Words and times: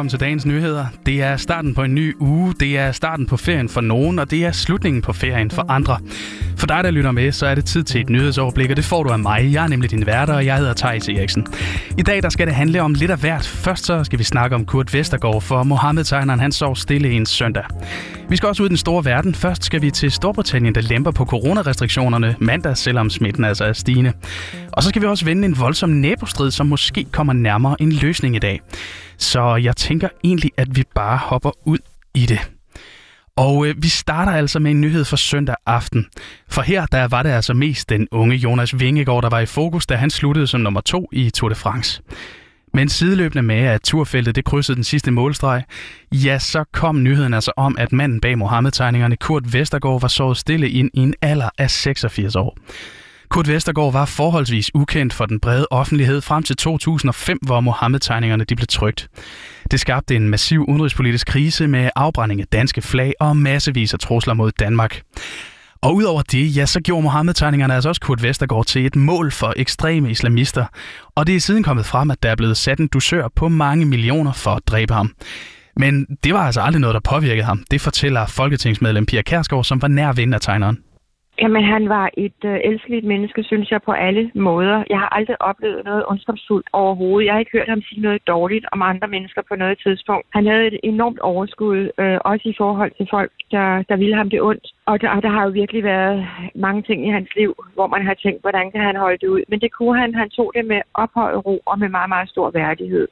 velkommen 0.00 0.10
til 0.10 0.20
dagens 0.20 0.46
nyheder. 0.46 0.86
Det 1.06 1.22
er 1.22 1.36
starten 1.36 1.74
på 1.74 1.82
en 1.82 1.94
ny 1.94 2.16
uge, 2.18 2.54
det 2.60 2.78
er 2.78 2.92
starten 2.92 3.26
på 3.26 3.36
ferien 3.36 3.68
for 3.68 3.80
nogen, 3.80 4.18
og 4.18 4.30
det 4.30 4.44
er 4.44 4.52
slutningen 4.52 5.02
på 5.02 5.12
ferien 5.12 5.50
for 5.50 5.70
andre. 5.70 5.98
For 6.60 6.66
dig, 6.66 6.84
der 6.84 6.90
lytter 6.90 7.10
med, 7.10 7.32
så 7.32 7.46
er 7.46 7.54
det 7.54 7.64
tid 7.64 7.84
til 7.84 8.00
et 8.00 8.10
nyhedsoverblik, 8.10 8.70
og 8.70 8.76
det 8.76 8.84
får 8.84 9.02
du 9.02 9.10
af 9.10 9.18
mig. 9.18 9.52
Jeg 9.52 9.64
er 9.64 9.68
nemlig 9.68 9.90
din 9.90 10.06
værter, 10.06 10.34
og 10.34 10.46
jeg 10.46 10.56
hedder 10.56 10.74
Thijs 10.74 11.08
Eriksen. 11.08 11.46
I 11.98 12.02
dag 12.02 12.22
der 12.22 12.28
skal 12.28 12.46
det 12.46 12.54
handle 12.54 12.82
om 12.82 12.94
lidt 12.94 13.10
af 13.10 13.18
hvert. 13.18 13.46
Først 13.46 13.84
så 13.84 14.04
skal 14.04 14.18
vi 14.18 14.24
snakke 14.24 14.56
om 14.56 14.66
Kurt 14.66 14.94
Vestergaard, 14.94 15.42
for 15.42 15.62
Mohammed-tegneren 15.62 16.40
han 16.40 16.52
sov 16.52 16.76
stille 16.76 17.10
en 17.10 17.26
søndag. 17.26 17.64
Vi 18.28 18.36
skal 18.36 18.48
også 18.48 18.62
ud 18.62 18.66
i 18.66 18.68
den 18.68 18.76
store 18.76 19.04
verden. 19.04 19.34
Først 19.34 19.64
skal 19.64 19.82
vi 19.82 19.90
til 19.90 20.10
Storbritannien, 20.10 20.74
der 20.74 20.80
lemper 20.80 21.10
på 21.10 21.24
coronarestriktionerne 21.24 22.36
mandag, 22.38 22.76
selvom 22.76 23.10
smitten 23.10 23.44
altså 23.44 23.64
er 23.64 23.72
stigende. 23.72 24.12
Og 24.72 24.82
så 24.82 24.88
skal 24.88 25.02
vi 25.02 25.06
også 25.06 25.24
vende 25.24 25.44
en 25.44 25.58
voldsom 25.58 25.90
nabostrid, 25.90 26.50
som 26.50 26.66
måske 26.66 27.06
kommer 27.12 27.32
nærmere 27.32 27.76
en 27.82 27.92
løsning 27.92 28.36
i 28.36 28.38
dag. 28.38 28.60
Så 29.16 29.56
jeg 29.56 29.76
tænker 29.76 30.08
egentlig, 30.24 30.50
at 30.56 30.76
vi 30.76 30.84
bare 30.94 31.16
hopper 31.16 31.50
ud 31.64 31.78
i 32.14 32.26
det. 32.26 32.50
Og 33.40 33.66
øh, 33.66 33.74
vi 33.82 33.88
starter 33.88 34.32
altså 34.32 34.58
med 34.58 34.70
en 34.70 34.80
nyhed 34.80 35.04
fra 35.04 35.16
søndag 35.16 35.56
aften. 35.66 36.06
For 36.48 36.62
her 36.62 36.86
der 36.86 37.08
var 37.08 37.22
det 37.22 37.30
altså 37.30 37.54
mest 37.54 37.88
den 37.88 38.08
unge 38.10 38.36
Jonas 38.36 38.78
Vingegaard, 38.80 39.22
der 39.22 39.28
var 39.28 39.40
i 39.40 39.46
fokus, 39.46 39.86
da 39.86 39.94
han 39.94 40.10
sluttede 40.10 40.46
som 40.46 40.60
nummer 40.60 40.80
to 40.80 41.08
i 41.12 41.30
Tour 41.30 41.48
de 41.48 41.54
France. 41.54 42.02
Men 42.74 42.88
sideløbende 42.88 43.42
med, 43.42 43.56
at 43.56 43.80
turfeltet 43.82 44.36
det 44.36 44.44
krydsede 44.44 44.76
den 44.76 44.84
sidste 44.84 45.10
målstreg, 45.10 45.62
ja, 46.12 46.38
så 46.38 46.64
kom 46.72 47.02
nyheden 47.02 47.34
altså 47.34 47.52
om, 47.56 47.76
at 47.78 47.92
manden 47.92 48.20
bag 48.20 48.38
Mohammed-tegningerne, 48.38 49.16
Kurt 49.16 49.52
Vestergaard, 49.52 50.00
var 50.00 50.08
såret 50.08 50.36
stille 50.36 50.70
ind 50.70 50.90
i 50.94 51.00
en 51.00 51.14
alder 51.22 51.48
af 51.58 51.70
86 51.70 52.36
år. 52.36 52.56
Kurt 53.30 53.48
Vestergaard 53.48 53.92
var 53.92 54.04
forholdsvis 54.04 54.70
ukendt 54.74 55.12
for 55.12 55.26
den 55.26 55.40
brede 55.40 55.66
offentlighed 55.70 56.20
frem 56.20 56.42
til 56.42 56.56
2005, 56.56 57.38
hvor 57.42 57.60
Mohammed-tegningerne 57.60 58.44
de 58.44 58.56
blev 58.56 58.66
trygt. 58.66 59.08
Det 59.70 59.80
skabte 59.80 60.16
en 60.16 60.28
massiv 60.28 60.64
udenrigspolitisk 60.68 61.26
krise 61.26 61.66
med 61.66 61.90
afbrænding 61.96 62.40
af 62.40 62.46
danske 62.46 62.82
flag 62.82 63.12
og 63.20 63.36
massevis 63.36 63.94
af 63.94 63.98
trusler 63.98 64.34
mod 64.34 64.52
Danmark. 64.52 65.02
Og 65.82 65.94
udover 65.94 66.22
det, 66.22 66.56
ja, 66.56 66.66
så 66.66 66.80
gjorde 66.80 67.02
Mohammed-tegningerne 67.02 67.74
altså 67.74 67.88
også 67.88 68.00
Kurt 68.00 68.22
Vestergaard 68.22 68.66
til 68.66 68.86
et 68.86 68.96
mål 68.96 69.32
for 69.32 69.54
ekstreme 69.56 70.10
islamister. 70.10 70.64
Og 71.14 71.26
det 71.26 71.36
er 71.36 71.40
siden 71.40 71.62
kommet 71.62 71.86
frem, 71.86 72.10
at 72.10 72.22
der 72.22 72.30
er 72.30 72.36
blevet 72.36 72.56
sat 72.56 72.78
en 72.78 72.88
dusør 72.88 73.28
på 73.36 73.48
mange 73.48 73.86
millioner 73.86 74.32
for 74.32 74.50
at 74.50 74.62
dræbe 74.66 74.94
ham. 74.94 75.12
Men 75.76 76.06
det 76.24 76.34
var 76.34 76.46
altså 76.46 76.60
aldrig 76.60 76.80
noget, 76.80 76.94
der 76.94 77.00
påvirkede 77.00 77.46
ham. 77.46 77.64
Det 77.70 77.80
fortæller 77.80 78.26
folketingsmedlem 78.26 79.06
Pia 79.06 79.22
Kærsgaard, 79.22 79.64
som 79.64 79.82
var 79.82 79.88
nær 79.88 80.12
ven 80.12 80.34
af 80.34 80.40
tegneren. 80.40 80.78
Jamen, 81.42 81.64
han 81.64 81.88
var 81.88 82.10
et 82.16 82.40
øh, 82.44 82.58
elskeligt 82.64 83.06
menneske, 83.06 83.42
synes 83.42 83.70
jeg, 83.70 83.82
på 83.82 83.92
alle 83.92 84.30
måder. 84.34 84.84
Jeg 84.90 84.98
har 84.98 85.08
aldrig 85.08 85.42
oplevet 85.42 85.84
noget 85.84 86.04
ondskabsfuldt 86.10 86.68
overhovedet. 86.72 87.26
Jeg 87.26 87.34
har 87.34 87.40
ikke 87.40 87.58
hørt 87.58 87.68
ham 87.68 87.82
sige 87.82 88.00
noget 88.00 88.26
dårligt 88.26 88.66
om 88.72 88.82
andre 88.82 89.08
mennesker 89.08 89.42
på 89.48 89.54
noget 89.56 89.78
tidspunkt. 89.84 90.26
Han 90.30 90.46
havde 90.46 90.66
et 90.66 90.80
enormt 90.82 91.18
overskud, 91.18 91.90
øh, 91.98 92.18
også 92.24 92.48
i 92.48 92.54
forhold 92.58 92.92
til 92.96 93.06
folk, 93.10 93.32
der, 93.50 93.82
der 93.88 93.96
ville 93.96 94.16
ham 94.16 94.30
det 94.30 94.42
ondt. 94.42 94.66
Og 94.86 95.00
der, 95.00 95.20
der 95.20 95.28
har 95.28 95.44
jo 95.44 95.50
virkelig 95.50 95.84
været 95.84 96.26
mange 96.54 96.82
ting 96.82 97.06
i 97.06 97.10
hans 97.10 97.30
liv, 97.36 97.54
hvor 97.74 97.86
man 97.86 98.06
har 98.06 98.14
tænkt, 98.14 98.40
hvordan 98.40 98.70
kan 98.70 98.80
han 98.80 98.96
holde 98.96 99.18
det 99.18 99.28
ud. 99.28 99.42
Men 99.48 99.60
det 99.60 99.72
kunne 99.72 100.00
han. 100.00 100.14
Han 100.14 100.30
tog 100.30 100.52
det 100.56 100.64
med 100.66 100.80
ophøjet 100.94 101.46
ro 101.46 101.62
og 101.66 101.78
med 101.78 101.88
meget, 101.88 102.08
meget 102.08 102.28
stor 102.28 102.50
værdighed. 102.50 103.08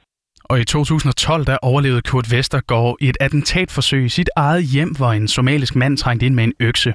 Og 0.51 0.61
i 0.61 0.65
2012 0.65 1.47
der 1.47 1.57
overlevede 1.63 2.03
Kurt 2.03 2.27
Vestergaard 2.33 2.97
et 3.01 3.17
attentatforsøg 3.21 4.05
i 4.05 4.09
sit 4.09 4.31
eget 4.37 4.65
hjem, 4.65 4.91
hvor 4.97 5.13
en 5.13 5.29
somalisk 5.29 5.77
mand 5.77 5.97
trængte 5.97 6.27
ind 6.27 6.35
med 6.35 6.45
en 6.45 6.53
økse. 6.61 6.95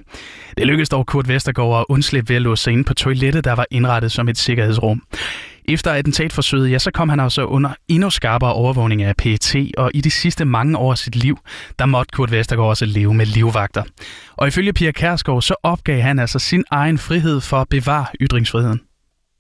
Det 0.58 0.68
lykkedes 0.68 0.90
dog 0.90 1.06
Kurt 1.06 1.28
Vestergaard 1.30 1.80
at 1.80 1.86
undslippe 1.90 2.30
ved 2.30 2.36
at 2.36 2.42
låse 2.42 2.64
sig 2.64 2.74
inde 2.74 2.84
på 2.84 2.94
toilettet, 2.94 3.46
der 3.46 3.56
var 3.56 3.66
indrettet 3.72 4.12
som 4.12 4.30
et 4.30 4.38
sikkerhedsrum. 4.38 5.02
Efter 5.70 5.92
attentatforsøget, 5.92 6.72
ja, 6.72 6.80
så 6.80 6.92
kom 6.92 7.10
han 7.10 7.20
altså 7.20 7.46
under 7.46 7.70
endnu 7.90 8.10
skarpere 8.10 8.54
overvågning 8.54 9.04
af 9.04 9.16
PET, 9.18 9.56
og 9.78 9.92
i 9.94 10.02
de 10.02 10.12
sidste 10.12 10.46
mange 10.46 10.78
år 10.78 10.92
af 10.92 10.98
sit 10.98 11.16
liv, 11.16 11.38
der 11.80 11.86
måtte 11.86 12.12
Kurt 12.16 12.32
Vestergaard 12.32 12.70
også 12.70 12.86
leve 12.86 13.14
med 13.14 13.26
livvagter. 13.26 13.84
Og 14.38 14.48
ifølge 14.48 14.74
Pia 14.74 14.92
Kærsgaard, 14.92 15.42
så 15.42 15.56
opgav 15.64 16.00
han 16.02 16.20
altså 16.20 16.40
sin 16.40 16.64
egen 16.72 16.98
frihed 16.98 17.42
for 17.50 17.58
at 17.58 17.68
bevare 17.70 18.06
ytringsfriheden. 18.22 18.82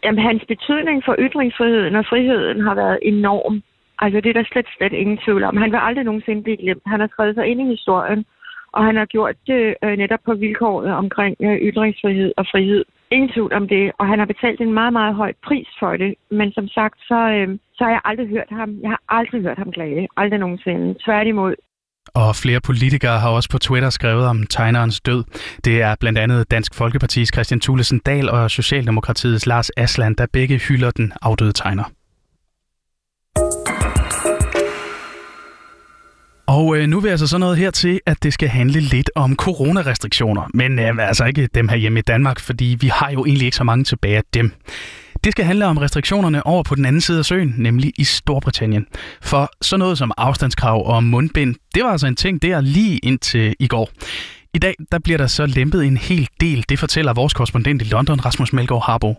Jamen, 0.03 0.21
hans 0.29 0.43
betydning 0.47 1.03
for 1.05 1.15
ytringsfriheden 1.19 1.95
og 1.95 2.05
friheden 2.09 2.61
har 2.67 2.75
været 2.75 2.99
enorm. 3.01 3.63
Altså, 4.03 4.17
det 4.23 4.29
er 4.29 4.37
der 4.39 4.49
slet, 4.51 4.67
slet 4.77 4.93
ingen 4.93 5.17
tvivl 5.25 5.43
om. 5.49 5.57
Han 5.57 5.71
vil 5.71 5.85
aldrig 5.87 6.05
nogensinde 6.05 6.43
blive 6.43 6.61
glemt. 6.63 6.83
Han 6.93 6.99
har 6.99 7.09
skrevet 7.13 7.35
sig 7.35 7.45
ind 7.47 7.59
i 7.61 7.71
historien, 7.75 8.21
og 8.75 8.81
han 8.87 8.95
har 8.95 9.05
gjort 9.05 9.35
det 9.47 9.63
øh, 9.83 9.95
netop 10.01 10.23
på 10.25 10.33
vilkåret 10.33 10.91
omkring 11.03 11.35
øh, 11.45 11.57
ytringsfrihed 11.69 12.31
og 12.37 12.45
frihed. 12.51 12.83
Ingen 13.11 13.29
tvivl 13.33 13.53
om 13.53 13.67
det, 13.67 13.91
og 13.99 14.05
han 14.07 14.19
har 14.19 14.25
betalt 14.25 14.61
en 14.61 14.73
meget, 14.73 14.93
meget 14.93 15.15
høj 15.15 15.31
pris 15.47 15.67
for 15.79 15.97
det. 15.97 16.15
Men 16.31 16.51
som 16.51 16.67
sagt, 16.67 16.97
så, 17.09 17.19
øh, 17.35 17.47
så 17.75 17.83
har 17.83 17.91
jeg 17.91 18.01
aldrig 18.05 18.27
hørt 18.35 18.49
ham. 18.59 18.69
Jeg 18.83 18.89
har 18.89 19.01
aldrig 19.09 19.41
hørt 19.41 19.57
ham 19.57 19.71
klage. 19.71 20.07
Aldrig 20.17 20.39
nogensinde. 20.39 20.95
Tværtimod. 21.05 21.55
Og 22.15 22.35
flere 22.43 22.61
politikere 22.61 23.19
har 23.19 23.29
også 23.29 23.49
på 23.49 23.57
Twitter 23.57 23.89
skrevet 23.89 24.25
om 24.27 24.47
tegnerens 24.49 25.01
død. 25.01 25.23
Det 25.65 25.81
er 25.81 25.95
blandt 25.99 26.19
andet 26.19 26.51
Dansk 26.51 26.75
Folkepartis 26.75 27.29
Christian 27.33 27.59
Thulesen 27.59 27.99
Dahl 27.99 28.29
og 28.29 28.51
Socialdemokratiets 28.51 29.45
Lars 29.45 29.69
Asland, 29.77 30.15
der 30.15 30.25
begge 30.33 30.57
hylder 30.67 30.91
den 30.91 31.13
afdøde 31.21 31.53
tegner. 31.53 31.83
Og 36.53 36.77
øh, 36.77 36.87
nu 36.87 36.99
vil 36.99 37.07
jeg 37.07 37.13
altså 37.13 37.27
så 37.27 37.37
noget 37.37 37.57
her 37.57 37.71
til, 37.71 37.99
at 38.05 38.23
det 38.23 38.33
skal 38.33 38.49
handle 38.49 38.79
lidt 38.79 39.11
om 39.15 39.35
coronarestriktioner. 39.35 40.49
Men 40.53 40.79
øh, 40.79 41.07
altså 41.07 41.25
ikke 41.25 41.47
dem 41.55 41.67
her 41.67 41.77
hjemme 41.77 41.99
i 41.99 42.01
Danmark, 42.01 42.39
fordi 42.39 42.77
vi 42.79 42.87
har 42.87 43.11
jo 43.11 43.25
egentlig 43.25 43.45
ikke 43.45 43.57
så 43.57 43.63
mange 43.63 43.83
tilbage 43.83 44.17
af 44.17 44.23
dem. 44.33 44.51
Det 45.23 45.31
skal 45.31 45.45
handle 45.45 45.65
om 45.65 45.77
restriktionerne 45.77 46.45
over 46.45 46.63
på 46.63 46.75
den 46.75 46.85
anden 46.85 47.01
side 47.01 47.19
af 47.19 47.25
søen, 47.25 47.55
nemlig 47.57 47.93
i 47.97 48.03
Storbritannien. 48.03 48.85
For 49.21 49.49
sådan 49.61 49.79
noget 49.79 49.97
som 49.97 50.11
afstandskrav 50.17 50.87
og 50.87 51.03
mundbind, 51.03 51.55
det 51.75 51.83
var 51.83 51.89
altså 51.89 52.07
en 52.07 52.15
ting 52.15 52.41
der 52.41 52.61
lige 52.61 52.97
indtil 52.97 53.55
i 53.59 53.67
går. 53.67 53.89
I 54.53 54.59
dag 54.59 54.75
der 54.91 54.99
bliver 54.99 55.17
der 55.17 55.27
så 55.27 55.45
lempet 55.45 55.85
en 55.85 55.97
hel 55.97 56.27
del, 56.39 56.65
det 56.69 56.79
fortæller 56.79 57.13
vores 57.13 57.33
korrespondent 57.33 57.81
i 57.81 57.85
London, 57.85 58.25
Rasmus 58.25 58.53
Melgaard 58.53 58.83
Harbo. 58.85 59.15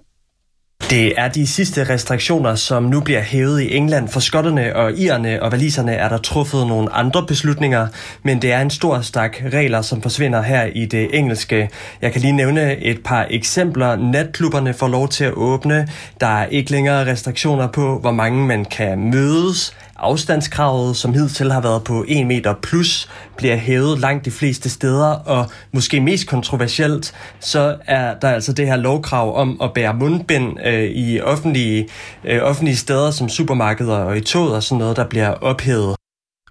Det 0.94 1.12
er 1.16 1.28
de 1.28 1.46
sidste 1.46 1.84
restriktioner, 1.84 2.54
som 2.54 2.82
nu 2.82 3.00
bliver 3.00 3.20
hævet 3.20 3.60
i 3.60 3.76
England. 3.76 4.08
For 4.08 4.20
skotterne 4.20 4.76
og 4.76 4.92
irerne 4.92 5.42
og 5.42 5.52
valiserne 5.52 5.92
er 5.92 6.08
der 6.08 6.18
truffet 6.18 6.66
nogle 6.66 6.92
andre 6.92 7.26
beslutninger, 7.26 7.86
men 8.22 8.42
det 8.42 8.52
er 8.52 8.60
en 8.60 8.70
stor 8.70 9.00
stak 9.00 9.36
regler, 9.52 9.82
som 9.82 10.02
forsvinder 10.02 10.42
her 10.42 10.64
i 10.64 10.84
det 10.84 11.18
engelske. 11.18 11.70
Jeg 12.02 12.12
kan 12.12 12.20
lige 12.20 12.32
nævne 12.32 12.76
et 12.76 13.02
par 13.04 13.26
eksempler. 13.30 13.96
Natklubberne 13.96 14.74
får 14.74 14.88
lov 14.88 15.08
til 15.08 15.24
at 15.24 15.32
åbne. 15.32 15.88
Der 16.20 16.26
er 16.26 16.46
ikke 16.46 16.70
længere 16.70 17.12
restriktioner 17.12 17.66
på, 17.66 17.98
hvor 17.98 18.12
mange 18.12 18.46
man 18.46 18.64
kan 18.64 18.98
mødes. 19.10 19.76
Afstandskravet, 20.04 20.96
som 20.96 21.14
hidtil 21.14 21.52
har 21.52 21.60
været 21.60 21.84
på 21.84 22.04
1 22.08 22.26
meter 22.26 22.54
plus, 22.62 23.08
bliver 23.36 23.56
hævet 23.56 23.98
langt 23.98 24.24
de 24.24 24.30
fleste 24.30 24.70
steder, 24.70 25.06
og 25.06 25.50
måske 25.72 26.00
mest 26.00 26.28
kontroversielt, 26.28 27.14
så 27.40 27.76
er 27.86 28.14
der 28.14 28.30
altså 28.30 28.52
det 28.52 28.66
her 28.66 28.76
lovkrav 28.76 29.36
om 29.36 29.60
at 29.62 29.72
bære 29.72 29.94
mundbind 29.94 30.66
øh, 30.66 30.84
i 30.84 31.20
offentlige, 31.20 31.88
øh, 32.24 32.42
offentlige 32.42 32.76
steder 32.76 33.10
som 33.10 33.28
supermarkeder 33.28 33.96
og 33.96 34.16
i 34.16 34.20
toget 34.20 34.54
og 34.54 34.62
sådan 34.62 34.78
noget, 34.78 34.96
der 34.96 35.04
bliver 35.08 35.30
ophævet. 35.30 35.96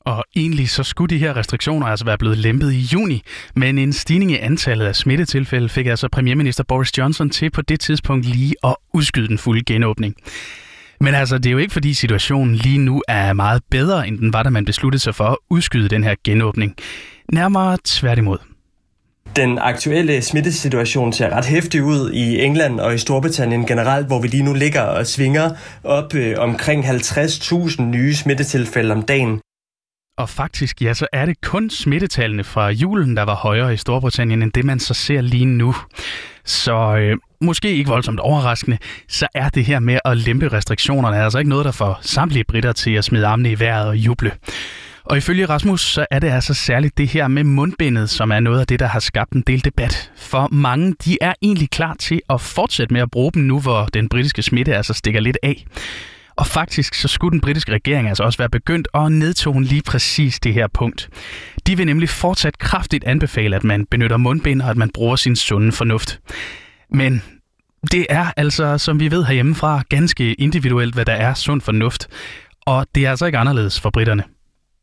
Og 0.06 0.24
egentlig 0.36 0.70
så 0.70 0.84
skulle 0.84 1.10
de 1.10 1.20
her 1.20 1.36
restriktioner 1.38 1.88
altså 1.88 2.06
være 2.06 2.18
blevet 2.18 2.38
lempet 2.38 2.74
i 2.74 2.80
juni, 2.94 3.22
men 3.56 3.78
en 3.78 3.94
stigning 3.94 4.32
i 4.32 4.38
antallet 4.38 4.86
af 4.86 4.96
smittetilfælde 4.96 5.70
fik 5.70 5.88
altså 5.88 6.08
premierminister 6.12 6.64
Boris 6.64 6.98
Johnson 6.98 7.30
til 7.30 7.50
på 7.50 7.62
det 7.62 7.80
tidspunkt 7.80 8.26
lige 8.26 8.56
at 8.64 8.76
udskyde 8.94 9.28
den 9.28 9.38
fulde 9.38 9.64
genåbning. 9.64 10.16
Men 11.00 11.16
altså, 11.16 11.38
det 11.38 11.46
er 11.46 11.52
jo 11.52 11.58
ikke 11.58 11.74
fordi 11.74 11.94
situationen 11.94 12.56
lige 12.56 12.78
nu 12.78 13.04
er 13.08 13.34
meget 13.34 13.62
bedre, 13.72 14.08
end 14.08 14.18
den 14.18 14.34
var, 14.34 14.44
da 14.44 14.50
man 14.50 14.66
besluttede 14.66 15.04
sig 15.04 15.16
for 15.16 15.26
at 15.26 15.38
udskyde 15.50 15.90
den 15.90 16.04
her 16.04 16.16
genåbning. 16.24 16.76
Nærmere 17.34 17.78
tværtimod. 17.86 18.38
Den 19.36 19.58
aktuelle 19.58 20.22
smittesituation 20.22 21.14
ser 21.14 21.30
ret 21.30 21.46
hæftig 21.46 21.84
ud 21.84 22.12
i 22.12 22.42
England 22.42 22.80
og 22.80 22.96
i 22.96 22.98
Storbritannien 22.98 23.66
generelt, 23.66 24.08
hvor 24.08 24.22
vi 24.22 24.28
lige 24.28 24.44
nu 24.44 24.54
ligger 24.54 24.82
og 24.82 25.08
svinger 25.08 25.52
op 25.84 26.16
øh, 26.16 26.36
omkring 26.38 26.86
50.000 26.86 27.82
nye 27.82 28.16
smittetilfælde 28.16 28.94
om 28.94 29.04
dagen. 29.04 29.40
Og 30.18 30.30
faktisk, 30.30 30.82
ja, 30.82 30.94
så 30.94 31.08
er 31.14 31.26
det 31.26 31.42
kun 31.42 31.70
smittetallene 31.70 32.44
fra 32.44 32.70
julen, 32.70 33.18
der 33.18 33.24
var 33.24 33.36
højere 33.36 33.74
i 33.74 33.78
Storbritannien, 33.78 34.44
end 34.44 34.52
det 34.52 34.66
man 34.66 34.80
så 34.80 34.94
ser 34.94 35.22
lige 35.22 35.46
nu. 35.46 35.76
Så 36.46 36.96
øh, 36.96 37.18
måske 37.44 37.76
ikke 37.76 37.90
voldsomt 37.90 38.20
overraskende, 38.20 38.78
så 39.10 39.28
er 39.36 39.50
det 39.50 39.66
her 39.66 39.80
med 39.80 40.00
at 40.06 40.18
lempe 40.18 40.48
restriktionerne 40.48 41.24
altså 41.24 41.38
ikke 41.38 41.50
noget, 41.50 41.66
der 41.66 41.72
får 41.72 42.00
samtlige 42.02 42.44
britter 42.44 42.72
til 42.72 42.92
at 42.92 43.06
smide 43.06 43.28
armene 43.28 43.52
i 43.52 43.60
vejret 43.60 43.88
og 43.88 43.98
juble. 43.98 44.32
Og 45.06 45.18
ifølge 45.18 45.46
Rasmus, 45.46 45.82
så 45.82 46.06
er 46.12 46.20
det 46.20 46.30
altså 46.30 46.54
særligt 46.54 46.98
det 46.98 47.08
her 47.08 47.28
med 47.28 47.44
mundbindet, 47.44 48.10
som 48.10 48.32
er 48.32 48.40
noget 48.40 48.60
af 48.60 48.68
det, 48.68 48.80
der 48.80 48.88
har 48.88 49.00
skabt 49.00 49.32
en 49.32 49.44
del 49.48 49.66
debat. 49.66 50.12
For 50.18 50.48
mange, 50.52 50.96
de 51.06 51.18
er 51.22 51.34
egentlig 51.42 51.70
klar 51.70 51.96
til 52.00 52.22
at 52.30 52.42
fortsætte 52.42 52.94
med 52.94 53.02
at 53.02 53.12
bruge 53.12 53.32
dem 53.32 53.44
nu, 53.44 53.60
hvor 53.60 53.86
den 53.86 54.10
britiske 54.10 54.42
smitte 54.42 54.76
altså 54.76 54.94
stikker 54.94 55.20
lidt 55.20 55.38
af. 55.44 55.66
Og 56.36 56.48
faktisk 56.48 56.96
så 56.96 57.08
skulle 57.08 57.32
den 57.32 57.42
britiske 57.42 57.72
regering 57.72 58.08
altså 58.08 58.24
også 58.24 58.38
være 58.38 58.50
begyndt 58.50 58.88
at 58.94 59.12
nedtone 59.12 59.66
lige 59.66 59.82
præcis 59.82 60.40
det 60.40 60.54
her 60.54 60.68
punkt. 60.74 61.10
De 61.68 61.78
vil 61.78 61.86
nemlig 61.86 62.10
fortsat 62.10 62.58
kraftigt 62.58 63.04
anbefale, 63.04 63.56
at 63.56 63.64
man 63.64 63.86
benytter 63.86 64.18
mundbind 64.18 64.62
og 64.62 64.70
at 64.70 64.78
man 64.78 64.90
bruger 64.90 65.16
sin 65.16 65.36
sunde 65.36 65.72
fornuft. 65.72 66.20
Men 66.94 67.22
det 67.92 68.06
er 68.10 68.32
altså, 68.38 68.78
som 68.78 69.00
vi 69.00 69.12
ved 69.12 69.24
herhjemmefra, 69.24 69.84
ganske 69.90 70.34
individuelt, 70.34 70.94
hvad 70.94 71.06
der 71.06 71.14
er 71.14 71.34
sund 71.34 71.62
fornuft. 71.62 72.08
Og 72.66 72.88
det 72.96 73.06
er 73.06 73.10
altså 73.10 73.26
ikke 73.26 73.38
anderledes 73.38 73.82
for 73.82 73.90
britterne. 73.90 74.24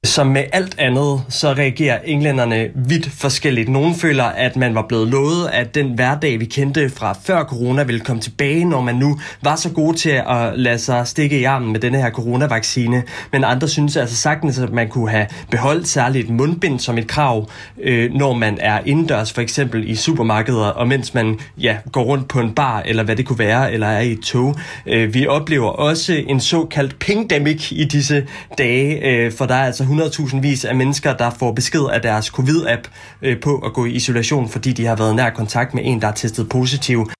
Som 0.04 0.26
med 0.26 0.44
alt 0.52 0.78
andet, 0.78 1.22
så 1.28 1.52
reagerer 1.52 1.98
englænderne 2.04 2.68
vidt 2.74 3.10
forskelligt. 3.12 3.68
Nogle 3.68 3.94
føler, 3.94 4.24
at 4.24 4.56
man 4.56 4.74
var 4.74 4.84
blevet 4.88 5.08
lovet, 5.08 5.48
at 5.52 5.74
den 5.74 5.94
hverdag, 5.94 6.40
vi 6.40 6.44
kendte 6.44 6.90
fra 6.90 7.16
før 7.24 7.44
corona, 7.44 7.82
ville 7.82 8.00
komme 8.00 8.22
tilbage, 8.22 8.64
når 8.64 8.80
man 8.80 8.94
nu 8.94 9.18
var 9.42 9.56
så 9.56 9.70
god 9.70 9.94
til 9.94 10.10
at 10.10 10.58
lade 10.58 10.78
sig 10.78 11.06
stikke 11.06 11.40
i 11.40 11.44
armen 11.44 11.72
med 11.72 11.80
denne 11.80 11.98
her 11.98 12.10
coronavaccine. 12.10 13.02
Men 13.32 13.44
andre 13.44 13.68
synes 13.68 13.96
altså 13.96 14.16
sagtens, 14.16 14.58
at 14.58 14.72
man 14.72 14.88
kunne 14.88 15.10
have 15.10 15.26
beholdt 15.50 15.88
særligt 15.88 16.30
mundbind 16.30 16.78
som 16.78 16.98
et 16.98 17.06
krav, 17.06 17.50
øh, 17.82 18.12
når 18.12 18.32
man 18.32 18.58
er 18.60 18.80
indendørs, 18.86 19.32
for 19.32 19.40
eksempel 19.40 19.90
i 19.90 19.94
supermarkeder, 19.94 20.66
og 20.66 20.88
mens 20.88 21.14
man 21.14 21.38
ja, 21.58 21.76
går 21.92 22.02
rundt 22.02 22.28
på 22.28 22.40
en 22.40 22.54
bar, 22.54 22.82
eller 22.86 23.02
hvad 23.02 23.16
det 23.16 23.26
kunne 23.26 23.38
være, 23.38 23.72
eller 23.72 23.86
er 23.86 24.00
i 24.00 24.12
et 24.12 24.20
tog. 24.20 24.56
Øh, 24.86 25.14
vi 25.14 25.26
oplever 25.26 25.68
også 25.68 26.12
en 26.26 26.40
såkaldt 26.40 26.98
pingdemic 26.98 27.72
i 27.72 27.84
disse 27.84 28.26
dage, 28.58 29.06
øh, 29.06 29.32
for 29.32 29.46
der 29.46 29.54
er 29.54 29.64
altså 29.64 29.89
100.000 29.90 30.40
vis 30.40 30.64
af 30.64 30.74
mennesker, 30.76 31.16
der 31.16 31.30
får 31.30 31.52
besked 31.52 31.84
af 31.92 32.02
deres 32.02 32.26
covid-app 32.26 32.88
øh, 33.22 33.40
på 33.40 33.58
at 33.58 33.72
gå 33.72 33.84
i 33.84 33.90
isolation, 33.90 34.48
fordi 34.48 34.72
de 34.72 34.86
har 34.86 34.96
været 34.96 35.16
nær 35.16 35.30
kontakt 35.30 35.74
med 35.74 35.82
en, 35.86 36.00
der 36.00 36.08
er 36.08 36.12
testet 36.12 36.48
positiv. 36.48 37.10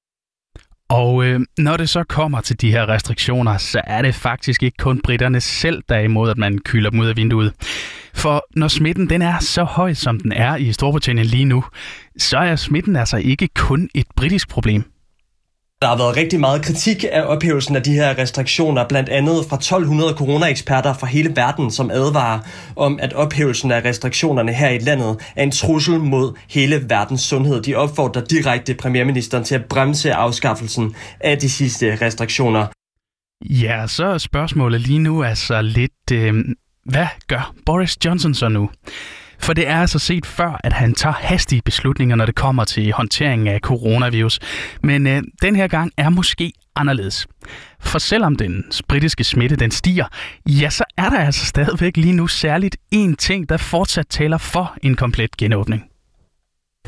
Og 0.90 1.24
øh, 1.24 1.40
når 1.58 1.76
det 1.76 1.88
så 1.88 2.04
kommer 2.04 2.40
til 2.40 2.60
de 2.60 2.70
her 2.70 2.88
restriktioner, 2.88 3.58
så 3.58 3.80
er 3.84 4.02
det 4.02 4.14
faktisk 4.14 4.62
ikke 4.62 4.76
kun 4.76 5.00
britterne 5.04 5.40
selv, 5.40 5.82
der 5.88 5.94
er 5.94 6.00
imod, 6.00 6.30
at 6.30 6.38
man 6.38 6.58
kylder 6.58 6.90
dem 6.90 7.00
ud 7.00 7.06
af 7.06 7.16
vinduet. 7.16 7.52
For 8.14 8.44
når 8.56 8.68
smitten 8.68 9.10
den 9.10 9.22
er 9.22 9.38
så 9.38 9.64
høj, 9.64 9.94
som 9.94 10.20
den 10.20 10.32
er 10.32 10.56
i 10.56 10.72
Storbritannien 10.72 11.26
lige 11.26 11.44
nu, 11.44 11.64
så 12.18 12.38
er 12.38 12.56
smitten 12.56 12.96
altså 12.96 13.16
ikke 13.16 13.48
kun 13.54 13.88
et 13.94 14.06
britisk 14.16 14.48
problem. 14.48 14.89
Der 15.82 15.88
har 15.88 15.96
været 15.96 16.16
rigtig 16.16 16.40
meget 16.40 16.62
kritik 16.62 17.04
af 17.12 17.22
ophævelsen 17.22 17.76
af 17.76 17.82
de 17.82 17.92
her 17.92 18.18
restriktioner, 18.18 18.88
blandt 18.88 19.08
andet 19.08 19.46
fra 19.48 19.56
1200 19.56 20.14
coronaeksperter 20.14 20.94
fra 20.94 21.06
hele 21.06 21.36
verden, 21.36 21.70
som 21.70 21.90
advarer 21.90 22.40
om, 22.76 22.98
at 23.02 23.12
ophævelsen 23.12 23.70
af 23.70 23.84
restriktionerne 23.84 24.52
her 24.52 24.68
i 24.68 24.78
landet 24.78 25.32
er 25.36 25.42
en 25.42 25.50
trussel 25.50 26.00
mod 26.00 26.34
hele 26.50 26.84
verdens 26.88 27.20
sundhed. 27.20 27.62
De 27.62 27.74
opfordrer 27.74 28.24
direkte 28.24 28.74
premierministeren 28.74 29.44
til 29.44 29.54
at 29.54 29.64
bremse 29.64 30.14
afskaffelsen 30.14 30.94
af 31.20 31.38
de 31.38 31.50
sidste 31.50 31.98
restriktioner. 32.00 32.66
Ja, 33.44 33.86
så 33.86 34.04
er 34.04 34.18
spørgsmålet 34.18 34.80
lige 34.80 34.98
nu 34.98 35.22
altså 35.22 35.62
lidt, 35.62 36.12
øh, 36.12 36.34
hvad 36.84 37.06
gør 37.28 37.54
Boris 37.66 38.04
Johnson 38.04 38.34
så 38.34 38.48
nu? 38.48 38.70
For 39.40 39.52
det 39.52 39.68
er 39.68 39.80
altså 39.80 39.98
set 39.98 40.26
før, 40.26 40.60
at 40.64 40.72
han 40.72 40.94
tager 40.94 41.14
hastige 41.14 41.62
beslutninger, 41.64 42.16
når 42.16 42.26
det 42.26 42.34
kommer 42.34 42.64
til 42.64 42.92
håndteringen 42.92 43.48
af 43.48 43.60
coronavirus. 43.60 44.38
Men 44.82 45.06
øh, 45.06 45.22
den 45.42 45.56
her 45.56 45.66
gang 45.66 45.92
er 45.96 46.08
måske 46.08 46.52
anderledes. 46.76 47.26
For 47.80 47.98
selvom 47.98 48.36
den 48.36 48.64
britiske 48.88 49.24
smitte 49.24 49.56
den 49.56 49.70
stiger, 49.70 50.06
ja, 50.46 50.70
så 50.70 50.84
er 50.96 51.10
der 51.10 51.18
altså 51.18 51.46
stadigvæk 51.46 51.96
lige 51.96 52.12
nu 52.12 52.26
særligt 52.26 52.76
én 52.94 53.14
ting, 53.18 53.48
der 53.48 53.56
fortsat 53.56 54.06
taler 54.10 54.38
for 54.38 54.74
en 54.82 54.94
komplet 54.96 55.36
genåbning. 55.36 55.89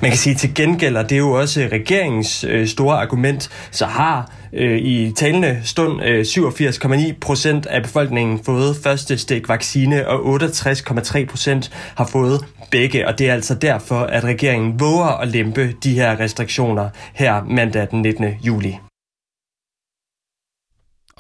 Man 0.03 0.11
kan 0.11 0.19
sige 0.19 0.35
til 0.35 0.55
gengæld, 0.55 0.97
og 0.97 1.11
det 1.11 1.15
er 1.15 1.19
jo 1.19 1.31
også 1.31 1.61
øh, 1.61 1.73
regeringens 1.73 2.45
øh, 2.45 2.67
store 2.67 2.97
argument, 2.97 3.51
så 3.71 3.87
har 3.87 4.31
øh, 4.53 4.79
i 4.79 5.13
talende 5.17 5.61
stund 5.65 6.03
øh, 6.05 6.21
87,9 6.21 7.13
procent 7.21 7.67
af 7.67 7.83
befolkningen 7.83 8.45
fået 8.45 8.77
første 8.85 9.19
stik 9.19 9.49
vaccine, 9.49 10.09
og 10.09 10.37
68,3 10.37 11.25
procent 11.25 11.71
har 11.97 12.07
fået 12.07 12.41
begge, 12.71 13.09
og 13.09 13.19
det 13.19 13.29
er 13.29 13.33
altså 13.33 13.55
derfor, 13.55 14.01
at 14.01 14.25
regeringen 14.25 14.81
våger 14.81 15.21
at 15.21 15.29
lempe 15.29 15.73
de 15.85 15.95
her 15.95 16.21
restriktioner 16.21 16.89
her 17.15 17.45
mandag 17.45 17.89
den 17.91 18.03
19. 18.03 18.25
juli. 18.45 18.79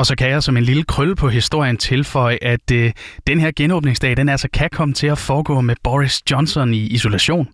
Og 0.03 0.07
så 0.07 0.17
kan 0.17 0.31
jeg 0.31 0.43
som 0.43 0.57
en 0.57 0.65
lille 0.65 0.85
krølle 0.85 1.17
på 1.17 1.29
historien 1.29 1.77
tilføje, 1.77 2.39
at 2.43 2.71
øh, 2.73 2.93
den 3.27 3.41
her 3.41 3.51
genåbningsdag, 3.57 4.17
den 4.17 4.29
altså 4.29 4.49
kan 4.53 4.71
komme 4.73 4.95
til 4.95 5.07
at 5.07 5.19
foregå 5.19 5.61
med 5.61 5.77
Boris 5.83 6.23
Johnson 6.31 6.75
i 6.75 6.87
isolation. 6.87 7.49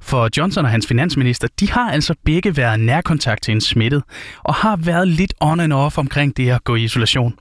For 0.00 0.28
Johnson 0.36 0.64
og 0.64 0.70
hans 0.70 0.86
finansminister, 0.86 1.48
de 1.60 1.70
har 1.70 1.90
altså 1.90 2.14
begge 2.24 2.56
været 2.56 2.80
nærkontakt 2.80 3.42
til 3.42 3.52
en 3.52 3.60
smittet, 3.60 4.02
og 4.42 4.54
har 4.54 4.76
været 4.76 5.08
lidt 5.08 5.34
on 5.40 5.60
and 5.60 5.72
off 5.72 5.98
omkring 5.98 6.36
det 6.36 6.50
at 6.50 6.64
gå 6.64 6.74
i 6.74 6.84
isolation. 6.84 7.34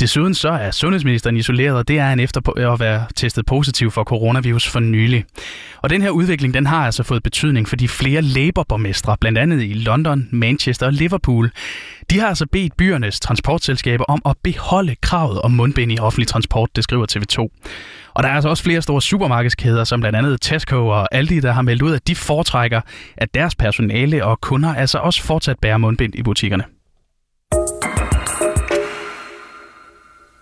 Desuden 0.00 0.34
så 0.34 0.48
er 0.48 0.70
sundhedsministeren 0.70 1.36
isoleret, 1.36 1.76
og 1.76 1.88
det 1.88 1.98
er 1.98 2.04
han 2.04 2.20
efter 2.20 2.70
at 2.72 2.80
være 2.80 3.06
testet 3.16 3.46
positiv 3.46 3.90
for 3.90 4.04
coronavirus 4.04 4.68
for 4.68 4.80
nylig. 4.80 5.24
Og 5.82 5.90
den 5.90 6.02
her 6.02 6.10
udvikling, 6.10 6.54
den 6.54 6.66
har 6.66 6.86
altså 6.86 7.02
fået 7.02 7.22
betydning 7.22 7.68
fordi 7.68 7.88
flere 7.88 8.22
Labour-borgmestre, 8.22 9.16
blandt 9.20 9.38
andet 9.38 9.62
i 9.62 9.72
London, 9.72 10.28
Manchester 10.32 10.86
og 10.86 10.92
Liverpool. 10.92 11.50
De 12.10 12.18
har 12.18 12.28
altså 12.28 12.46
bedt 12.52 12.76
byernes 12.76 13.20
transportselskaber 13.20 14.04
om 14.04 14.22
at 14.26 14.36
beholde 14.42 14.96
kravet 15.02 15.40
om 15.40 15.50
mundbind 15.50 15.92
i 15.92 15.98
offentlig 15.98 16.28
transport, 16.28 16.76
det 16.76 16.84
skriver 16.84 17.06
TV2. 17.12 17.38
Og 18.14 18.22
der 18.22 18.28
er 18.28 18.34
altså 18.34 18.48
også 18.48 18.62
flere 18.62 18.82
store 18.82 19.02
supermarkedskæder, 19.02 19.84
som 19.84 20.00
blandt 20.00 20.18
andet 20.18 20.40
Tesco 20.40 20.88
og 20.88 21.14
Aldi, 21.14 21.40
der 21.40 21.52
har 21.52 21.62
meldt 21.62 21.82
ud, 21.82 21.94
at 21.94 22.08
de 22.08 22.14
foretrækker, 22.14 22.80
at 23.16 23.34
deres 23.34 23.54
personale 23.54 24.24
og 24.24 24.40
kunder 24.40 24.74
altså 24.74 24.98
også 24.98 25.22
fortsat 25.22 25.58
bærer 25.58 25.78
mundbind 25.78 26.14
i 26.14 26.22
butikkerne. 26.22 26.64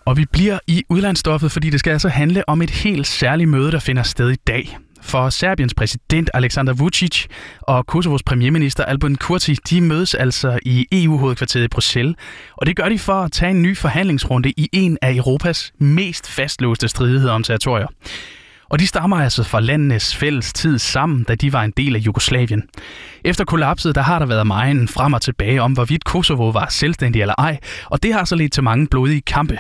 Og 0.09 0.17
vi 0.17 0.25
bliver 0.33 0.59
i 0.67 0.85
udlandsstoffet, 0.89 1.53
fordi 1.53 1.71
det 1.71 1.81
skal 1.81 1.91
altså 1.91 2.09
handle 2.09 2.49
om 2.49 2.63
et 2.63 2.71
helt 2.71 3.07
særligt 3.07 3.51
møde, 3.51 3.73
der 3.73 3.79
finder 3.79 4.03
sted 4.03 4.31
i 4.31 4.37
dag. 4.47 4.79
For 5.03 5.31
Serbiens 5.31 5.75
præsident 5.75 6.31
Aleksandar 6.35 6.73
Vucic 6.73 7.27
og 7.61 7.87
Kosovos 7.87 8.23
premierminister 8.23 8.85
Albin 8.85 9.17
Kurti, 9.17 9.55
de 9.71 9.81
mødes 9.81 10.15
altså 10.15 10.59
i 10.63 10.87
EU-hovedkvarteret 10.93 11.65
i 11.65 11.69
Bruxelles. 11.69 12.17
Og 12.57 12.67
det 12.67 12.77
gør 12.77 12.89
de 12.89 12.99
for 12.99 13.13
at 13.13 13.33
tage 13.33 13.51
en 13.51 13.63
ny 13.63 13.77
forhandlingsrunde 13.77 14.51
i 14.51 14.69
en 14.73 14.99
af 15.03 15.15
Europas 15.15 15.73
mest 15.79 16.31
fastlåste 16.31 16.89
stridigheder 16.89 17.33
om 17.33 17.43
territorier. 17.43 17.87
Og 18.71 18.79
de 18.79 18.87
stammer 18.87 19.17
altså 19.17 19.43
fra 19.43 19.61
landenes 19.61 20.17
fælles 20.17 20.53
tid 20.53 20.79
sammen, 20.79 21.25
da 21.25 21.35
de 21.35 21.53
var 21.53 21.63
en 21.63 21.73
del 21.77 21.97
af 21.97 22.01
Jugoslavien. 22.01 22.63
Efter 23.25 23.45
kollapset, 23.45 23.95
der 23.95 24.03
har 24.03 24.19
der 24.19 24.27
været 24.27 24.47
meget 24.47 24.91
frem 24.91 25.13
og 25.13 25.23
tilbage 25.23 25.63
om, 25.63 25.73
hvorvidt 25.73 26.05
Kosovo 26.05 26.49
var 26.49 26.67
selvstændig 26.71 27.23
eller 27.23 27.35
ej, 27.39 27.59
og 27.85 28.03
det 28.03 28.13
har 28.13 28.25
så 28.25 28.37
ledt 28.37 28.53
til 28.53 28.63
mange 28.63 28.87
blodige 28.87 29.21
kampe. 29.21 29.59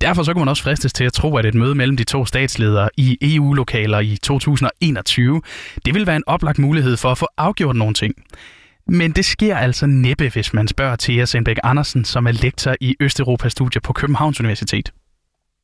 Derfor 0.00 0.22
så 0.22 0.32
kan 0.32 0.40
man 0.40 0.48
også 0.48 0.62
fristes 0.62 0.92
til 0.92 1.04
at 1.04 1.12
tro, 1.12 1.36
at 1.36 1.46
et 1.46 1.54
møde 1.54 1.74
mellem 1.74 1.96
de 1.96 2.04
to 2.04 2.26
statsledere 2.26 2.88
i 2.96 3.18
EU-lokaler 3.22 3.98
i 3.98 4.16
2021, 4.22 5.42
det 5.84 5.94
vil 5.94 6.06
være 6.06 6.16
en 6.16 6.24
oplagt 6.26 6.58
mulighed 6.58 6.96
for 6.96 7.10
at 7.10 7.18
få 7.18 7.26
afgjort 7.36 7.76
nogle 7.76 7.94
ting. 7.94 8.14
Men 8.86 9.12
det 9.12 9.24
sker 9.24 9.56
altså 9.56 9.86
næppe, 9.86 10.28
hvis 10.28 10.54
man 10.54 10.68
spørger 10.68 10.96
Thea 10.96 11.24
Sendbæk 11.24 11.56
Andersen, 11.62 12.04
som 12.04 12.26
er 12.26 12.32
lektor 12.32 12.76
i 12.80 12.96
Østeuropa-studier 13.00 13.80
på 13.80 13.92
Københavns 13.92 14.40
Universitet. 14.40 14.92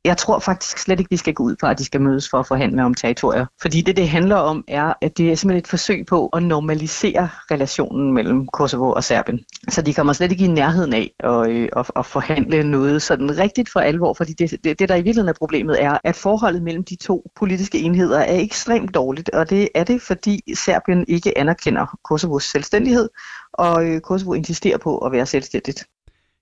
Jeg 0.07 0.17
tror 0.17 0.39
faktisk 0.39 0.79
slet 0.79 1.01
ikke, 1.01 1.09
de 1.11 1.19
skal 1.19 1.35
gå 1.35 1.43
ud 1.43 1.57
fra, 1.61 1.71
at 1.71 1.79
de 1.79 1.85
skal 1.85 2.01
mødes 2.01 2.31
for 2.31 2.39
at 2.39 2.47
forhandle 2.47 2.85
om 2.85 2.95
territorier. 2.95 3.47
Fordi 3.63 3.81
det, 3.81 3.97
det 3.97 4.09
handler 4.09 4.37
om, 4.37 4.65
er, 4.69 4.93
at 5.03 5.19
det 5.19 5.33
er 5.33 5.35
simpelthen 5.35 5.59
et 5.59 5.67
forsøg 5.67 6.07
på 6.07 6.27
at 6.27 6.43
normalisere 6.43 7.29
relationen 7.51 8.13
mellem 8.13 8.47
Kosovo 8.47 8.91
og 8.91 9.05
Serbien. 9.05 9.41
Så 9.69 9.83
de 9.83 9.95
kommer 9.95 10.13
slet 10.13 10.33
ikke 10.33 10.45
i 10.45 10.49
nærheden 10.49 10.93
af 10.93 11.11
at, 11.21 11.51
øh, 11.51 11.69
at, 11.77 11.91
at 11.97 12.07
forhandle 12.07 12.65
noget 12.65 13.03
sådan 13.03 13.39
rigtigt 13.39 13.73
for 13.73 13.81
alvor. 13.81 14.15
Fordi 14.15 14.33
det, 14.33 14.51
det, 14.65 14.79
det, 14.79 14.89
der 14.89 14.95
i 14.95 15.03
virkeligheden 15.03 15.29
er 15.29 15.39
problemet, 15.39 15.83
er, 15.83 15.99
at 16.05 16.17
forholdet 16.17 16.63
mellem 16.63 16.85
de 16.85 16.97
to 16.97 17.31
politiske 17.37 17.79
enheder 17.79 18.19
er 18.19 18.41
ekstremt 18.41 18.95
dårligt. 18.95 19.31
Og 19.31 19.51
det 19.51 19.69
er 19.75 19.85
det, 19.85 20.03
fordi 20.03 20.41
Serbien 20.55 21.05
ikke 21.09 21.39
anerkender 21.39 21.99
Kosovos 22.05 22.45
selvstændighed, 22.45 23.09
og 23.53 23.85
øh, 23.87 24.01
Kosovo 24.01 24.33
insisterer 24.33 24.79
på 24.79 24.99
at 24.99 25.13
være 25.13 25.27
selvstændigt. 25.27 25.85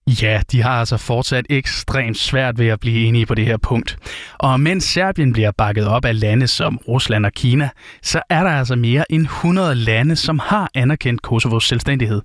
Ja, 0.07 0.41
de 0.53 0.63
har 0.63 0.71
altså 0.71 0.97
fortsat 0.97 1.47
ekstremt 1.51 2.19
svært 2.19 2.59
ved 2.59 2.67
at 2.67 2.81
blive 2.81 3.07
enige 3.07 3.27
på 3.27 3.35
det 3.35 3.47
her 3.47 3.57
punkt. 3.57 3.99
Og 4.39 4.61
mens 4.61 4.85
Serbien 4.85 5.33
bliver 5.33 5.51
bakket 5.59 5.87
op 5.87 6.05
af 6.05 6.21
lande 6.21 6.47
som 6.47 6.79
Rusland 6.89 7.27
og 7.27 7.33
Kina, 7.33 7.69
så 8.03 8.23
er 8.31 8.43
der 8.43 8.51
altså 8.51 8.77
mere 8.77 9.13
end 9.13 9.23
100 9.23 9.75
lande, 9.75 10.17
som 10.17 10.39
har 10.39 10.71
anerkendt 10.75 11.23
Kosovos 11.23 11.69
selvstændighed. 11.69 12.23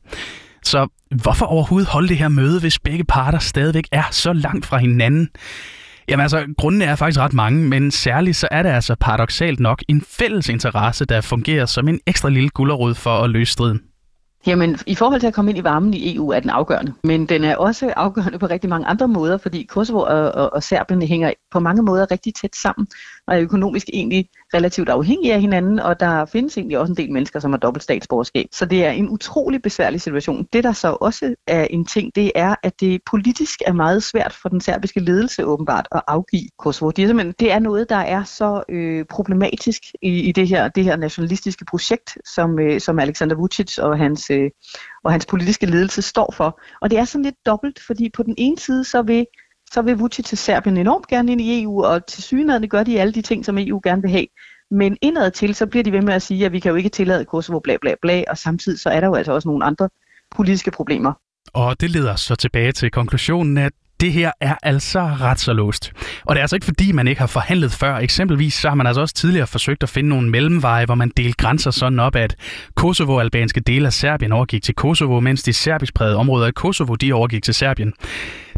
Så 0.64 0.88
hvorfor 1.22 1.46
overhovedet 1.46 1.90
holde 1.90 2.08
det 2.08 2.18
her 2.18 2.28
møde, 2.28 2.60
hvis 2.60 2.80
begge 2.80 3.04
parter 3.04 3.40
stadigvæk 3.40 3.88
er 3.92 4.04
så 4.12 4.34
langt 4.34 4.66
fra 4.66 4.78
hinanden? 4.78 5.30
Jamen 6.08 6.22
altså, 6.22 6.46
grundene 6.58 6.86
er 6.86 6.96
faktisk 6.96 7.20
ret 7.20 7.34
mange, 7.34 7.68
men 7.68 7.92
særligt 7.92 8.38
så 8.38 8.48
er 8.52 8.64
det 8.64 8.70
altså 8.70 8.96
paradoxalt 9.00 9.60
nok 9.60 9.84
en 9.88 10.04
fælles 10.10 10.50
interesse, 10.50 11.06
der 11.06 11.22
fungerer 11.22 11.66
som 11.66 11.88
en 11.88 12.00
ekstra 12.08 12.30
lille 12.30 12.50
gulderod 12.50 12.96
for 12.96 13.18
at 13.18 13.30
løse 13.30 13.54
striden. 13.54 13.82
Jamen, 14.48 14.78
i 14.88 14.96
forhold 14.96 15.20
til 15.20 15.28
at 15.28 15.34
komme 15.34 15.52
ind 15.52 15.58
i 15.58 15.64
varmen 15.64 15.94
i 15.94 16.16
EU 16.16 16.30
er 16.30 16.40
den 16.40 16.50
afgørende, 16.50 16.94
men 17.04 17.26
den 17.26 17.44
er 17.44 17.56
også 17.56 17.94
afgørende 17.96 18.40
på 18.40 18.46
rigtig 18.46 18.70
mange 18.70 18.88
andre 18.88 19.08
måder, 19.08 19.38
fordi 19.38 19.64
Kosovo 19.64 20.00
og, 20.00 20.32
og, 20.32 20.54
og 20.54 20.64
Serbien 20.64 21.02
hænger 21.02 21.34
på 21.52 21.60
mange 21.60 21.84
måder 21.84 22.12
rigtig 22.12 22.34
tæt 22.36 22.56
sammen, 22.56 22.88
og 23.30 23.36
er 23.36 23.42
økonomisk 23.42 23.90
egentlig 23.94 24.30
relativt 24.54 24.90
afhængige 24.90 25.34
af 25.34 25.42
hinanden, 25.42 25.80
og 25.80 26.00
der 26.00 26.26
findes 26.26 26.58
egentlig 26.58 26.78
også 26.78 26.92
en 26.92 26.98
del 26.98 27.12
mennesker, 27.12 27.40
som 27.40 27.52
har 27.52 27.58
dobbelt 27.58 27.84
statsborgerskab. 27.84 28.46
Så 28.52 28.66
det 28.66 28.86
er 28.86 28.92
en 28.92 29.10
utrolig 29.10 29.62
besværlig 29.62 30.02
situation. 30.02 30.48
Det, 30.54 30.64
der 30.64 30.72
så 30.72 30.98
også 31.02 31.36
er 31.48 31.64
en 31.64 31.86
ting, 31.86 32.16
det 32.16 32.32
er, 32.36 32.56
at 32.64 32.80
det 32.80 33.02
politisk 33.06 33.62
er 33.66 33.74
meget 33.74 34.04
svært 34.04 34.34
for 34.42 34.50
den 34.50 34.62
serbiske 34.62 35.00
ledelse 35.00 35.46
åbenbart 35.46 35.88
at 35.92 36.02
afgive 36.08 36.50
Kosovo. 36.60 36.92
Det 36.92 37.10
er, 37.10 37.32
det 37.40 37.52
er 37.52 37.60
noget, 37.60 37.90
der 37.90 37.96
er 37.96 38.24
så 38.24 38.64
øh, 38.70 39.06
problematisk 39.10 39.82
i, 40.02 40.20
i 40.20 40.32
det, 40.32 40.48
her, 40.48 40.68
det 40.68 40.84
her 40.84 40.96
nationalistiske 40.96 41.66
projekt, 41.66 42.18
som, 42.36 42.60
øh, 42.60 42.80
som 42.82 43.00
Alexander 43.00 43.36
Vucic 43.36 43.78
og 43.78 43.98
hans, 43.98 44.30
øh, 44.30 44.50
og 45.04 45.12
hans 45.12 45.26
politiske 45.26 45.66
ledelse 45.66 46.02
står 46.02 46.34
for. 46.38 46.60
Og 46.82 46.90
det 46.90 47.00
er 47.00 47.06
sådan 47.06 47.26
lidt 47.26 47.46
dobbelt, 47.46 47.80
fordi 47.88 48.10
på 48.10 48.24
den 48.24 48.36
ene 48.38 48.60
side 48.60 48.84
så 48.84 49.02
vil 49.02 49.26
så 49.74 49.82
vil 49.82 49.98
Vucic 49.98 50.26
til 50.26 50.38
Serbien 50.38 50.78
enormt 50.78 51.08
gerne 51.08 51.32
ind 51.32 51.42
i 51.42 51.64
EU, 51.64 51.84
og 51.86 52.06
til 52.06 52.24
synligheden 52.24 52.70
gør 52.70 52.84
de 52.84 53.02
alle 53.02 53.14
de 53.14 53.22
ting, 53.22 53.46
som 53.46 53.58
EU 53.58 53.82
gerne 53.84 54.02
vil 54.02 54.12
have. 54.12 54.26
Men 54.72 54.98
indad 55.02 55.32
til, 55.32 55.56
så 55.56 55.66
bliver 55.66 55.84
de 55.84 55.92
ved 55.92 56.02
med 56.02 56.14
at 56.14 56.22
sige, 56.22 56.46
at 56.46 56.52
vi 56.52 56.60
kan 56.60 56.70
jo 56.70 56.76
ikke 56.76 56.90
tillade 56.90 57.26
Kosovo 57.26 57.60
bla 57.60 57.76
bla 57.82 57.94
bla, 58.02 58.24
og 58.28 58.38
samtidig 58.38 58.80
så 58.80 58.90
er 58.90 59.00
der 59.00 59.08
jo 59.08 59.16
altså 59.16 59.32
også 59.32 59.48
nogle 59.48 59.66
andre 59.66 59.90
politiske 60.36 60.72
problemer. 60.72 61.14
Og 61.54 61.82
det 61.82 61.90
leder 61.90 62.16
så 62.16 62.36
tilbage 62.36 62.72
til 62.72 62.92
konklusionen, 62.92 63.58
at 63.58 63.72
det 64.00 64.14
her 64.14 64.32
er 64.42 64.56
altså 64.64 65.00
ret 65.00 65.40
så 65.40 65.54
låst. 65.54 65.94
Og 66.26 66.36
det 66.36 66.40
er 66.40 66.44
altså 66.44 66.56
ikke 66.56 66.66
fordi, 66.66 66.92
man 66.92 67.08
ikke 67.08 67.20
har 67.20 67.28
forhandlet 67.28 67.72
før. 67.72 67.96
Eksempelvis 67.98 68.54
så 68.54 68.70
har 68.70 68.76
man 68.76 68.88
altså 68.88 69.02
også 69.02 69.16
tidligere 69.16 69.48
forsøgt 69.48 69.84
at 69.84 69.90
finde 69.90 70.10
nogle 70.10 70.30
mellemveje, 70.30 70.86
hvor 70.86 70.96
man 70.96 71.12
delte 71.18 71.38
grænser 71.38 71.72
sådan 71.72 72.00
op, 72.00 72.16
at 72.16 72.36
Kosovo-albanske 72.76 73.60
dele 73.60 73.86
af 73.86 73.94
Serbien 73.94 74.32
overgik 74.32 74.64
til 74.64 74.76
Kosovo, 74.76 75.20
mens 75.20 75.44
de 75.44 75.54
serbisk 75.54 75.94
prægede 75.94 76.16
områder 76.16 76.48
i 76.48 76.52
Kosovo 76.52 76.96
de 76.96 77.14
overgik 77.14 77.44
til 77.44 77.54
Serbien. 77.54 77.94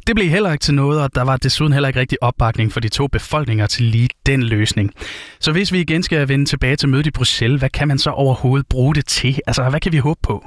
Det 0.07 0.15
blev 0.15 0.29
heller 0.29 0.51
ikke 0.51 0.61
til 0.61 0.73
noget, 0.73 1.01
og 1.01 1.15
der 1.15 1.21
var 1.21 1.37
desuden 1.37 1.73
heller 1.73 1.87
ikke 1.89 1.99
rigtig 1.99 2.23
opbakning 2.23 2.71
for 2.71 2.79
de 2.79 2.89
to 2.89 3.07
befolkninger 3.07 3.67
til 3.67 3.85
lige 3.85 4.09
den 4.25 4.43
løsning. 4.43 4.91
Så 5.39 5.51
hvis 5.51 5.71
vi 5.71 5.79
igen 5.79 6.03
skal 6.03 6.27
vende 6.27 6.45
tilbage 6.45 6.75
til 6.75 6.89
mødet 6.89 7.07
i 7.07 7.11
Bruxelles, 7.11 7.59
hvad 7.59 7.69
kan 7.69 7.87
man 7.87 7.97
så 7.97 8.09
overhovedet 8.09 8.67
bruge 8.67 8.95
det 8.95 9.05
til? 9.05 9.39
Altså, 9.47 9.69
hvad 9.69 9.79
kan 9.79 9.91
vi 9.91 9.97
håbe 9.97 10.19
på? 10.23 10.45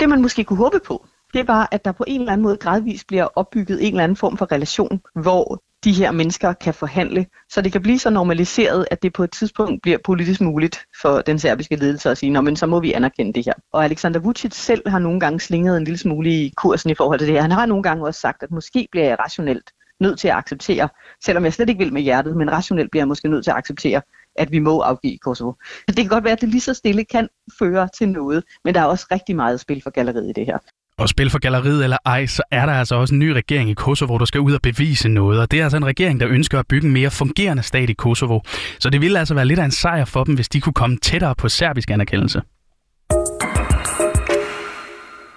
Det 0.00 0.08
man 0.08 0.22
måske 0.22 0.44
kunne 0.44 0.56
håbe 0.56 0.80
på, 0.86 1.06
det 1.34 1.48
var, 1.48 1.68
at 1.72 1.84
der 1.84 1.92
på 1.92 2.04
en 2.06 2.20
eller 2.20 2.32
anden 2.32 2.42
måde 2.42 2.56
gradvist 2.56 3.06
bliver 3.06 3.24
opbygget 3.24 3.82
en 3.86 3.92
eller 3.92 4.04
anden 4.04 4.16
form 4.16 4.36
for 4.36 4.52
relation, 4.52 5.00
hvor 5.22 5.62
de 5.84 5.92
her 5.92 6.10
mennesker 6.10 6.52
kan 6.52 6.74
forhandle, 6.74 7.26
så 7.50 7.60
det 7.60 7.72
kan 7.72 7.82
blive 7.82 7.98
så 7.98 8.10
normaliseret, 8.10 8.86
at 8.90 9.02
det 9.02 9.12
på 9.12 9.24
et 9.24 9.30
tidspunkt 9.30 9.82
bliver 9.82 9.98
politisk 10.04 10.40
muligt 10.40 10.86
for 11.02 11.20
den 11.20 11.38
serbiske 11.38 11.76
ledelse 11.76 12.10
at 12.10 12.18
sige, 12.18 12.30
Nå, 12.30 12.40
men 12.40 12.56
så 12.56 12.66
må 12.66 12.80
vi 12.80 12.92
anerkende 12.92 13.32
det 13.32 13.44
her. 13.44 13.52
Og 13.72 13.84
Alexander 13.84 14.20
Vucic 14.20 14.54
selv 14.54 14.88
har 14.88 14.98
nogle 14.98 15.20
gange 15.20 15.40
slinget 15.40 15.76
en 15.76 15.84
lille 15.84 15.98
smule 15.98 16.30
i 16.30 16.52
kursen 16.56 16.90
i 16.90 16.94
forhold 16.94 17.18
til 17.18 17.28
det 17.28 17.34
her. 17.34 17.42
Han 17.42 17.50
har 17.50 17.66
nogle 17.66 17.82
gange 17.82 18.06
også 18.06 18.20
sagt, 18.20 18.42
at 18.42 18.50
måske 18.50 18.88
bliver 18.90 19.06
jeg 19.06 19.18
rationelt 19.18 19.70
nødt 20.00 20.18
til 20.18 20.28
at 20.28 20.34
acceptere, 20.34 20.88
selvom 21.24 21.44
jeg 21.44 21.52
slet 21.52 21.68
ikke 21.68 21.84
vil 21.84 21.92
med 21.92 22.02
hjertet, 22.02 22.36
men 22.36 22.52
rationelt 22.52 22.90
bliver 22.90 23.00
jeg 23.00 23.08
måske 23.08 23.28
nødt 23.28 23.44
til 23.44 23.50
at 23.50 23.56
acceptere, 23.56 24.02
at 24.36 24.52
vi 24.52 24.58
må 24.58 24.80
afgive 24.80 25.18
Kosovo. 25.18 25.52
Så 25.62 25.84
det 25.88 25.96
kan 25.96 26.08
godt 26.08 26.24
være, 26.24 26.32
at 26.32 26.40
det 26.40 26.48
lige 26.48 26.60
så 26.60 26.74
stille 26.74 27.04
kan 27.04 27.28
føre 27.58 27.88
til 27.98 28.08
noget, 28.08 28.44
men 28.64 28.74
der 28.74 28.80
er 28.80 28.84
også 28.84 29.06
rigtig 29.10 29.36
meget 29.36 29.60
spil 29.60 29.82
for 29.82 29.90
galleriet 29.90 30.28
i 30.28 30.32
det 30.32 30.46
her. 30.46 30.58
Og 30.98 31.08
spil 31.08 31.30
for 31.30 31.38
galleriet 31.38 31.84
eller 31.84 31.96
ej, 32.04 32.26
så 32.26 32.42
er 32.50 32.66
der 32.66 32.72
altså 32.72 32.94
også 32.94 33.14
en 33.14 33.18
ny 33.18 33.28
regering 33.28 33.70
i 33.70 33.74
Kosovo, 33.74 34.18
der 34.18 34.24
skal 34.24 34.40
ud 34.40 34.52
og 34.52 34.62
bevise 34.62 35.08
noget. 35.08 35.40
Og 35.40 35.50
det 35.50 35.60
er 35.60 35.64
altså 35.64 35.76
en 35.76 35.86
regering, 35.86 36.20
der 36.20 36.28
ønsker 36.28 36.58
at 36.58 36.66
bygge 36.66 36.86
en 36.86 36.92
mere 36.92 37.10
fungerende 37.10 37.62
stat 37.62 37.90
i 37.90 37.92
Kosovo. 37.92 38.40
Så 38.80 38.90
det 38.90 39.00
ville 39.00 39.18
altså 39.18 39.34
være 39.34 39.44
lidt 39.44 39.58
af 39.58 39.64
en 39.64 39.70
sejr 39.70 40.04
for 40.04 40.24
dem, 40.24 40.34
hvis 40.34 40.48
de 40.48 40.60
kunne 40.60 40.72
komme 40.72 40.96
tættere 40.96 41.34
på 41.34 41.48
serbisk 41.48 41.90
anerkendelse. 41.90 42.40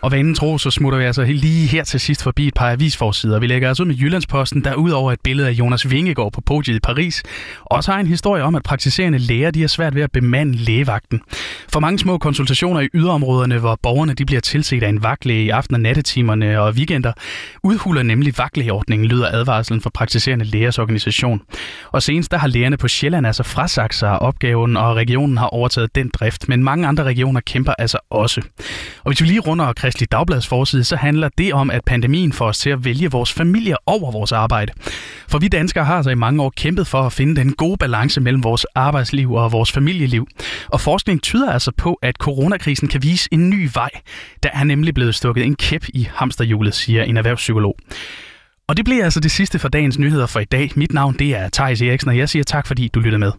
Og 0.01 0.12
vanen 0.12 0.36
tro, 0.36 0.58
så 0.58 0.72
smutter 0.72 1.00
vi 1.00 1.06
altså 1.06 1.24
lige 1.24 1.68
her 1.68 1.84
til 1.84 2.00
sidst 2.00 2.24
forbi 2.24 2.48
et 2.48 2.54
par 2.54 2.72
avisforsider. 2.72 3.39
Vi 3.39 3.48
lægger 3.48 3.68
altså 3.68 3.84
ud 3.84 3.88
med 3.88 3.96
Jyllandsposten, 3.96 4.63
der 4.63 4.74
udover 4.74 5.12
et 5.12 5.20
billede 5.24 5.48
af 5.48 5.51
Jonas 5.51 5.92
Vingegaard 5.92 6.32
på 6.32 6.42
podiet 6.42 6.75
i 6.75 6.80
Paris, 6.80 7.24
også 7.66 7.92
har 7.92 8.00
en 8.00 8.08
historie 8.08 8.44
om, 8.44 8.56
at 8.56 8.63
praktiserende 8.63 9.18
læger 9.18 9.51
de 9.51 9.62
har 9.62 9.68
svært 9.68 9.96
ved 9.96 10.01
at 10.01 10.12
bemande 10.12 10.58
lægevagten. 10.58 11.22
For 11.74 11.80
mange 11.80 12.00
små 12.00 12.18
konsultationer 12.18 12.82
i 12.82 12.88
yderområderne, 12.94 13.58
hvor 13.58 13.80
borgerne 13.84 14.13
de 14.13 14.25
bliver 14.25 14.39
tilset 14.42 14.84
af 14.84 14.89
en 14.89 15.04
vagtlæge 15.04 15.46
i 15.46 15.50
aften- 15.50 15.75
og 15.75 15.82
nattetimerne 15.82 16.62
og 16.62 16.74
weekender, 16.74 17.13
udhuler 17.63 18.04
nemlig 18.04 18.38
vagtlægeordningen, 18.38 19.08
lyder 19.08 19.27
advarslen 19.32 19.82
fra 19.82 19.89
praktiserende 19.94 20.46
lægers 20.46 20.80
organisation. 20.80 21.42
Og 21.92 22.04
senest 22.04 22.32
der 22.32 22.38
har 22.38 22.48
lægerne 22.48 22.77
på 22.77 22.88
Sjælland 22.88 23.27
altså 23.27 23.44
frasagt 23.44 23.96
sig 23.96 24.20
opgaven, 24.20 24.77
og 24.77 24.96
regionen 24.96 25.38
har 25.38 25.48
overtaget 25.48 25.96
den 25.96 26.10
drift, 26.10 26.50
men 26.50 26.63
mange 26.63 26.88
andre 26.88 27.04
regioner 27.04 27.42
kæmper 27.42 27.74
altså 27.80 27.98
også. 28.10 28.42
Og 29.04 29.12
hvis 29.12 29.22
vi 29.22 29.27
lige 29.27 29.39
runder 29.39 29.66
og 29.66 29.75
Kristelig 29.88 30.12
Dagblads 30.12 30.48
forside, 30.48 30.84
så 30.84 30.96
handler 30.96 31.29
det 31.38 31.53
om, 31.53 31.72
at 31.72 31.86
pandemien 31.86 32.34
får 32.34 32.48
os 32.48 32.60
til 32.60 32.70
at 32.70 32.86
vælge 32.86 33.12
vores 33.12 33.34
familie 33.34 33.75
over 33.86 34.12
vores 34.12 34.32
arbejde. 34.32 34.74
For 35.27 35.39
vi 35.39 35.48
danskere 35.48 35.86
har 35.86 35.96
altså 35.96 36.10
i 36.10 36.15
mange 36.15 36.44
år 36.44 36.53
kæmpet 36.58 36.88
for 36.88 37.01
at 37.01 37.13
finde 37.13 37.36
den 37.36 37.53
gode 37.53 37.77
balance 37.77 38.22
mellem 38.22 38.44
vores 38.44 38.65
arbejdsliv 38.75 39.34
og 39.34 39.51
vores 39.51 39.72
familieliv. 39.72 40.27
Og 40.67 40.82
forskning 40.82 41.22
tyder 41.22 41.51
altså 41.51 41.72
på, 41.77 41.94
at 41.94 42.15
coronakrisen 42.15 42.88
kan 42.88 43.03
vise 43.03 43.29
en 43.32 43.50
ny 43.50 43.70
vej. 43.74 43.89
Der 44.44 44.50
er 44.53 44.63
nemlig 44.63 44.94
blevet 44.94 45.15
stukket 45.15 45.46
en 45.46 45.56
kæp 45.56 45.86
i 45.94 46.08
hamsterhjulet, 46.15 46.74
siger 46.74 47.03
en 47.03 47.17
erhvervspsykolog. 47.17 47.77
Og 48.67 48.77
det 48.77 48.86
bliver 48.86 49.03
altså 49.03 49.20
det 49.20 49.32
sidste 49.32 49.60
for 49.60 49.67
dagens 49.67 50.00
nyheder 50.00 50.25
for 50.25 50.39
i 50.39 50.46
dag. 50.46 50.72
Mit 50.75 50.94
navn 50.94 51.15
det 51.20 51.36
er 51.36 51.50
Thijs 51.53 51.82
Eriksen, 51.82 52.10
og 52.10 52.17
jeg 52.17 52.29
siger 52.29 52.44
tak, 52.44 52.67
fordi 52.67 52.88
du 52.88 53.00
lyttede 53.00 53.20
med. 53.20 53.32